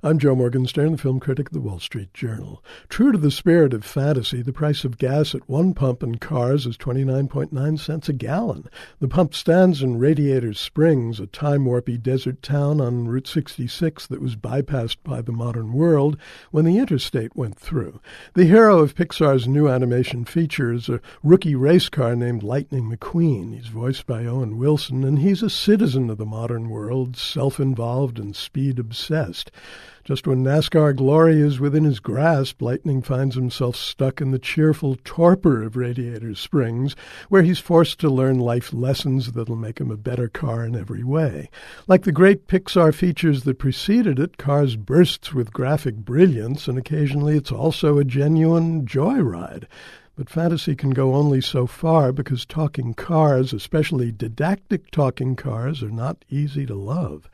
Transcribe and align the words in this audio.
I'm 0.00 0.20
Joe 0.20 0.36
Morgenstern, 0.36 0.92
the 0.92 0.98
film 0.98 1.18
critic 1.18 1.48
of 1.48 1.54
the 1.54 1.60
Wall 1.60 1.80
Street 1.80 2.14
Journal. 2.14 2.62
True 2.88 3.10
to 3.10 3.18
the 3.18 3.32
spirit 3.32 3.74
of 3.74 3.84
fantasy, 3.84 4.42
the 4.42 4.52
price 4.52 4.84
of 4.84 4.96
gas 4.96 5.34
at 5.34 5.48
one 5.48 5.74
pump 5.74 6.04
in 6.04 6.18
cars 6.18 6.66
is 6.66 6.76
29.9 6.76 7.80
cents 7.80 8.08
a 8.08 8.12
gallon. 8.12 8.68
The 9.00 9.08
pump 9.08 9.34
stands 9.34 9.82
in 9.82 9.98
Radiator 9.98 10.54
Springs, 10.54 11.18
a 11.18 11.26
time-warpy 11.26 12.00
desert 12.00 12.42
town 12.42 12.80
on 12.80 13.08
Route 13.08 13.26
66 13.26 14.06
that 14.06 14.22
was 14.22 14.36
bypassed 14.36 14.98
by 15.02 15.20
the 15.20 15.32
modern 15.32 15.72
world 15.72 16.16
when 16.52 16.64
the 16.64 16.78
interstate 16.78 17.34
went 17.34 17.58
through. 17.58 18.00
The 18.34 18.44
hero 18.44 18.78
of 18.78 18.94
Pixar's 18.94 19.48
new 19.48 19.68
animation 19.68 20.24
feature 20.24 20.72
is 20.72 20.88
a 20.88 21.00
rookie 21.24 21.56
race 21.56 21.88
car 21.88 22.14
named 22.14 22.44
Lightning 22.44 22.88
McQueen. 22.88 23.52
He's 23.52 23.66
voiced 23.66 24.06
by 24.06 24.26
Owen 24.26 24.58
Wilson, 24.58 25.02
and 25.02 25.18
he's 25.18 25.42
a 25.42 25.50
citizen 25.50 26.08
of 26.08 26.18
the 26.18 26.24
modern 26.24 26.68
world, 26.70 27.16
self-involved 27.16 28.20
and 28.20 28.36
speed-obsessed. 28.36 29.50
Just 30.08 30.26
when 30.26 30.42
NASCAR 30.42 30.96
glory 30.96 31.38
is 31.38 31.60
within 31.60 31.84
his 31.84 32.00
grasp, 32.00 32.62
Lightning 32.62 33.02
finds 33.02 33.34
himself 33.34 33.76
stuck 33.76 34.22
in 34.22 34.30
the 34.30 34.38
cheerful 34.38 34.96
torpor 35.04 35.62
of 35.62 35.76
Radiator 35.76 36.34
Springs, 36.34 36.96
where 37.28 37.42
he's 37.42 37.58
forced 37.58 38.00
to 38.00 38.08
learn 38.08 38.38
life 38.38 38.72
lessons 38.72 39.32
that'll 39.32 39.54
make 39.54 39.78
him 39.78 39.90
a 39.90 39.98
better 39.98 40.26
car 40.26 40.64
in 40.64 40.74
every 40.74 41.04
way. 41.04 41.50
Like 41.86 42.04
the 42.04 42.10
great 42.10 42.48
Pixar 42.48 42.94
features 42.94 43.42
that 43.42 43.58
preceded 43.58 44.18
it, 44.18 44.38
Cars 44.38 44.76
bursts 44.76 45.34
with 45.34 45.52
graphic 45.52 45.96
brilliance, 45.96 46.68
and 46.68 46.78
occasionally 46.78 47.36
it's 47.36 47.52
also 47.52 47.98
a 47.98 48.02
genuine 48.04 48.86
joyride. 48.86 49.64
But 50.16 50.30
fantasy 50.30 50.74
can 50.74 50.92
go 50.92 51.16
only 51.16 51.42
so 51.42 51.66
far 51.66 52.12
because 52.12 52.46
talking 52.46 52.94
cars, 52.94 53.52
especially 53.52 54.10
didactic 54.10 54.90
talking 54.90 55.36
cars, 55.36 55.82
are 55.82 55.90
not 55.90 56.24
easy 56.30 56.64
to 56.64 56.74
love. 56.74 57.28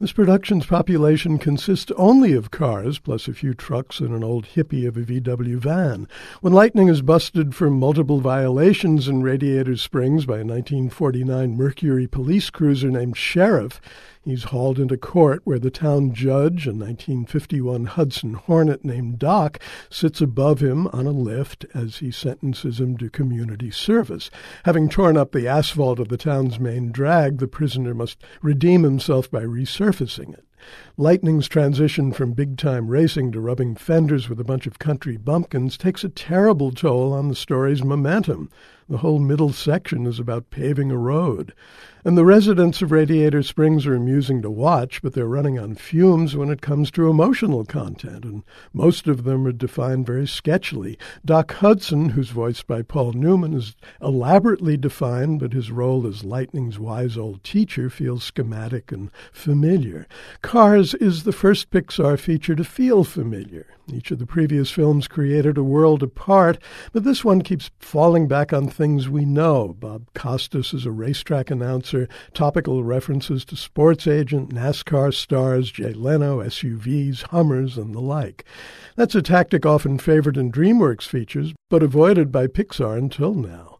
This 0.00 0.10
production's 0.10 0.66
population 0.66 1.38
consists 1.38 1.92
only 1.96 2.32
of 2.32 2.50
cars, 2.50 2.98
plus 2.98 3.28
a 3.28 3.32
few 3.32 3.54
trucks 3.54 4.00
and 4.00 4.12
an 4.12 4.24
old 4.24 4.44
hippie 4.44 4.88
of 4.88 4.96
a 4.96 5.02
VW 5.02 5.56
van. 5.58 6.08
When 6.40 6.52
Lightning 6.52 6.88
is 6.88 7.00
busted 7.00 7.54
for 7.54 7.70
multiple 7.70 8.18
violations 8.18 9.06
in 9.06 9.22
Radiator 9.22 9.76
Springs 9.76 10.26
by 10.26 10.38
a 10.38 10.44
1949 10.44 11.56
Mercury 11.56 12.08
police 12.08 12.50
cruiser 12.50 12.90
named 12.90 13.16
Sheriff, 13.16 13.80
He's 14.24 14.44
hauled 14.44 14.78
into 14.78 14.96
court 14.96 15.42
where 15.44 15.58
the 15.58 15.70
town 15.70 16.14
judge, 16.14 16.66
a 16.66 16.70
1951 16.70 17.84
Hudson 17.84 18.32
Hornet 18.32 18.82
named 18.82 19.18
Doc, 19.18 19.58
sits 19.90 20.22
above 20.22 20.60
him 20.60 20.86
on 20.88 21.06
a 21.06 21.10
lift 21.10 21.66
as 21.74 21.98
he 21.98 22.10
sentences 22.10 22.80
him 22.80 22.96
to 22.96 23.10
community 23.10 23.70
service. 23.70 24.30
Having 24.64 24.88
torn 24.88 25.18
up 25.18 25.32
the 25.32 25.46
asphalt 25.46 25.98
of 25.98 26.08
the 26.08 26.16
town's 26.16 26.58
main 26.58 26.90
drag, 26.90 27.36
the 27.36 27.46
prisoner 27.46 27.92
must 27.92 28.24
redeem 28.40 28.82
himself 28.82 29.30
by 29.30 29.42
resurfacing 29.42 30.32
it. 30.32 30.46
Lightning's 30.96 31.48
transition 31.48 32.12
from 32.12 32.32
big 32.32 32.56
time 32.56 32.88
racing 32.88 33.32
to 33.32 33.40
rubbing 33.40 33.74
fenders 33.74 34.28
with 34.28 34.38
a 34.38 34.44
bunch 34.44 34.66
of 34.66 34.78
country 34.78 35.16
bumpkins 35.16 35.76
takes 35.76 36.04
a 36.04 36.08
terrible 36.08 36.70
toll 36.70 37.12
on 37.12 37.28
the 37.28 37.34
story's 37.34 37.82
momentum. 37.82 38.48
The 38.88 38.98
whole 38.98 39.18
middle 39.18 39.52
section 39.52 40.06
is 40.06 40.18
about 40.18 40.50
paving 40.50 40.90
a 40.90 40.98
road. 40.98 41.54
And 42.04 42.18
the 42.18 42.24
residents 42.24 42.82
of 42.82 42.92
Radiator 42.92 43.42
Springs 43.42 43.86
are 43.86 43.94
amusing 43.94 44.42
to 44.42 44.50
watch, 44.50 45.00
but 45.00 45.14
they're 45.14 45.26
running 45.26 45.58
on 45.58 45.74
fumes 45.74 46.36
when 46.36 46.50
it 46.50 46.60
comes 46.60 46.90
to 46.90 47.08
emotional 47.08 47.64
content, 47.64 48.26
and 48.26 48.42
most 48.74 49.08
of 49.08 49.24
them 49.24 49.46
are 49.46 49.52
defined 49.52 50.04
very 50.04 50.26
sketchily. 50.26 50.98
Doc 51.24 51.50
Hudson, 51.54 52.10
who's 52.10 52.28
voiced 52.28 52.66
by 52.66 52.82
Paul 52.82 53.14
Newman, 53.14 53.54
is 53.54 53.74
elaborately 54.02 54.76
defined, 54.76 55.40
but 55.40 55.54
his 55.54 55.70
role 55.70 56.06
as 56.06 56.24
Lightning's 56.24 56.78
wise 56.78 57.16
old 57.16 57.42
teacher 57.42 57.88
feels 57.88 58.22
schematic 58.22 58.92
and 58.92 59.10
familiar. 59.32 60.06
Cars 60.54 60.94
is 60.94 61.24
the 61.24 61.32
first 61.32 61.72
Pixar 61.72 62.16
feature 62.16 62.54
to 62.54 62.62
feel 62.62 63.02
familiar. 63.02 63.66
Each 63.92 64.12
of 64.12 64.20
the 64.20 64.24
previous 64.24 64.70
films 64.70 65.08
created 65.08 65.58
a 65.58 65.64
world 65.64 66.00
apart, 66.00 66.62
but 66.92 67.02
this 67.02 67.24
one 67.24 67.42
keeps 67.42 67.72
falling 67.80 68.28
back 68.28 68.52
on 68.52 68.68
things 68.68 69.08
we 69.08 69.24
know. 69.24 69.74
Bob 69.76 70.06
Costas 70.14 70.72
is 70.72 70.86
a 70.86 70.92
racetrack 70.92 71.50
announcer, 71.50 72.08
topical 72.34 72.84
references 72.84 73.44
to 73.46 73.56
sports 73.56 74.06
agent, 74.06 74.54
NASCAR 74.54 75.12
stars, 75.12 75.72
Jay 75.72 75.92
Leno, 75.92 76.40
SUVs, 76.40 77.22
Hummers, 77.22 77.76
and 77.76 77.92
the 77.92 78.00
like. 78.00 78.44
That's 78.94 79.16
a 79.16 79.22
tactic 79.22 79.66
often 79.66 79.98
favored 79.98 80.36
in 80.36 80.52
DreamWorks 80.52 81.08
features, 81.08 81.52
but 81.68 81.82
avoided 81.82 82.30
by 82.30 82.46
Pixar 82.46 82.96
until 82.96 83.34
now. 83.34 83.73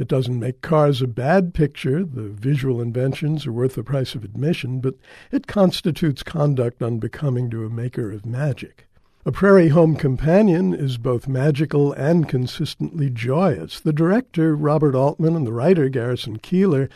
It 0.00 0.08
doesn't 0.08 0.40
make 0.40 0.62
Cars 0.62 1.02
a 1.02 1.06
bad 1.06 1.52
picture. 1.52 2.02
The 2.04 2.30
visual 2.30 2.80
inventions 2.80 3.46
are 3.46 3.52
worth 3.52 3.74
the 3.74 3.84
price 3.84 4.14
of 4.14 4.24
admission, 4.24 4.80
but 4.80 4.94
it 5.30 5.46
constitutes 5.46 6.22
conduct 6.22 6.82
unbecoming 6.82 7.50
to 7.50 7.66
a 7.66 7.68
maker 7.68 8.10
of 8.10 8.24
magic. 8.24 8.88
A 9.26 9.30
Prairie 9.30 9.68
Home 9.68 9.96
Companion 9.96 10.72
is 10.72 10.96
both 10.96 11.28
magical 11.28 11.92
and 11.92 12.26
consistently 12.26 13.10
joyous. 13.10 13.78
The 13.78 13.92
director, 13.92 14.56
Robert 14.56 14.94
Altman, 14.94 15.36
and 15.36 15.46
the 15.46 15.52
writer, 15.52 15.90
Garrison 15.90 16.38
Keillor, 16.38 16.88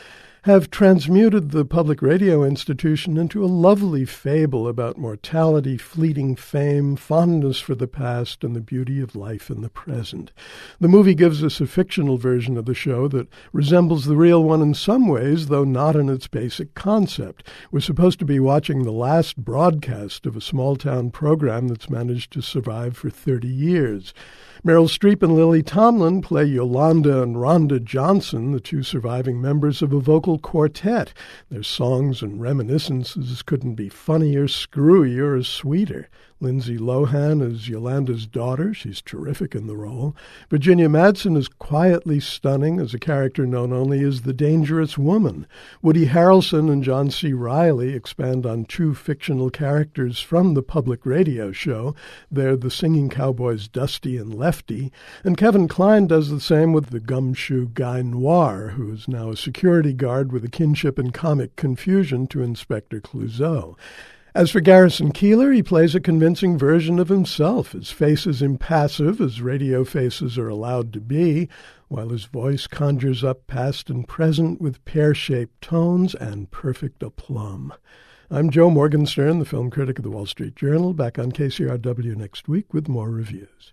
have 0.45 0.71
transmuted 0.71 1.53
the 1.53 1.65
public 1.65 2.03
radio 2.03 2.45
institution 2.45 3.17
into 3.17 3.43
a 3.43 3.47
lovely 3.47 4.05
fable 4.05 4.69
about 4.69 4.99
mortality, 4.99 5.79
fleeting 5.79 6.37
fame, 6.37 6.97
fondness 6.97 7.59
for 7.59 7.75
the 7.75 7.89
past, 7.89 8.45
and 8.45 8.55
the 8.55 8.61
beauty 8.61 9.01
of 9.01 9.17
life 9.17 9.49
in 9.49 9.63
the 9.63 9.71
present. 9.71 10.33
The 10.79 10.89
movie 10.89 11.15
gives 11.15 11.43
us 11.43 11.63
a 11.63 11.67
fictional 11.67 12.19
version 12.19 12.59
of 12.59 12.67
the 12.67 12.75
show 12.75 13.09
that 13.09 13.27
resembles 13.55 14.05
the 14.05 14.17
real 14.17 14.45
one 14.45 14.61
in 14.61 14.75
some 14.75 15.09
ways, 15.09 15.47
though 15.47 15.65
not 15.65 15.97
in 15.97 16.11
its 16.11 16.27
basic 16.27 16.75
concept. 16.75 17.49
We're 17.73 17.81
supposed 17.81 18.19
to 18.19 18.27
be 18.27 18.39
watching 18.39 18.83
the 18.83 18.93
last 18.93 19.39
broadcast 19.39 20.27
of 20.27 20.37
a 20.37 20.43
small 20.43 20.77
town 20.77 21.11
program 21.11 21.69
that's 21.69 21.89
managed 21.89 22.35
to 22.35 22.43
survive 22.43 22.99
for 22.99 23.09
30 23.09 23.49
years. 23.49 24.13
Meryl 24.65 24.89
Streep 24.89 25.23
and 25.23 25.35
Lily 25.35 25.63
Tomlin 25.63 26.23
play 26.23 26.47
Yolanda 26.47 27.23
and 27.23 27.37
Rhonda 27.37 27.85
Johnson, 27.85 28.53
the 28.53 28.61
two 28.61 28.83
surviving 28.83 29.39
members 29.39 29.83
of 29.83 29.93
a 29.93 30.01
vocal 30.01 30.34
quartet. 30.39 31.13
Their 31.51 31.63
songs 31.63 32.23
and 32.23 32.41
reminiscences 32.41 33.43
couldn't 33.43 33.75
be 33.75 33.89
funnier, 33.89 34.47
screwier, 34.47 35.39
or 35.39 35.43
sweeter. 35.43 36.09
Lindsay 36.41 36.77
Lohan 36.77 37.41
is 37.41 37.71
Yolanda's 37.71 38.27
daughter. 38.27 38.75
She's 38.75 39.01
terrific 39.01 39.55
in 39.55 39.67
the 39.67 39.77
role. 39.77 40.15
Virginia 40.51 40.89
Madsen 40.89 41.39
is 41.39 41.49
quietly 41.49 42.21
stunning 42.21 42.81
as 42.81 42.93
a 42.93 42.99
character 42.99 43.47
known 43.47 43.73
only 43.73 44.03
as 44.03 44.23
the 44.23 44.35
dangerous 44.35 44.99
woman. 44.99 45.47
Woody 45.81 46.07
Harrelson 46.07 46.71
and 46.71 46.85
John 46.85 47.11
C. 47.11 47.33
Reilly 47.33 47.95
expand 47.95 48.45
on 48.45 48.67
two 48.67 48.95
fictional 48.95 49.49
characters 49.49 50.21
from 50.21 50.53
the 50.53 50.63
public 50.63 51.07
radio 51.07 51.51
show. 51.51 51.95
They're 52.31 52.57
the 52.57 52.71
singing 52.71 53.09
cowboys 53.09 53.67
Dusty 53.67 54.19
and 54.19 54.35
Lefty. 54.35 54.93
And 55.23 55.39
Kevin 55.39 55.67
Kline 55.67 56.07
does 56.07 56.29
the 56.29 56.41
same 56.41 56.73
with 56.73 56.91
the 56.91 57.01
gumshoe 57.01 57.69
Guy 57.69 58.03
Noir, 58.03 58.75
who 58.77 58.93
is 58.93 59.09
now 59.09 59.31
a 59.31 59.37
security 59.37 59.95
guard 59.95 60.24
with 60.33 60.45
a 60.45 60.51
kinship 60.51 60.99
and 60.99 61.13
comic 61.13 61.57
confusion 61.57 62.27
to 62.29 62.43
Inspector 62.43 63.01
Clouseau. 63.01 63.77
As 64.37 64.51
for 64.51 64.61
Garrison 64.61 65.13
Keillor, 65.13 65.55
he 65.55 65.63
plays 65.63 65.95
a 65.95 66.01
convincing 66.01 66.59
version 66.59 66.99
of 66.99 67.09
himself. 67.09 67.71
His 67.71 67.93
face 67.93 68.27
is 68.27 68.43
impassive, 68.43 69.21
as 69.21 69.41
radio 69.41 69.85
faces 69.85 70.37
are 70.37 70.49
allowed 70.49 70.93
to 70.95 71.01
be, 71.01 71.49
while 71.87 72.09
his 72.09 72.25
voice 72.25 72.67
conjures 72.67 73.23
up 73.23 73.47
past 73.47 73.91
and 73.91 74.09
present 74.09 74.61
with 74.61 74.85
pear 74.85 75.15
shaped 75.15 75.61
tones 75.61 76.17
and 76.17 76.51
perfect 76.51 77.03
aplomb. 77.05 77.73
I'm 78.29 78.51
Joe 78.51 78.71
Morgenstern, 78.71 79.39
the 79.39 79.45
film 79.45 79.71
critic 79.71 79.99
of 79.99 80.03
the 80.03 80.11
Wall 80.11 80.27
Street 80.27 80.57
Journal, 80.57 80.95
back 80.95 81.17
on 81.17 81.31
KCRW 81.31 82.17
next 82.17 82.49
week 82.49 82.75
with 82.75 82.89
more 82.89 83.11
reviews. 83.11 83.73